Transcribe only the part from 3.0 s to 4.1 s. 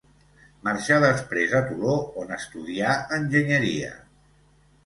enginyeria.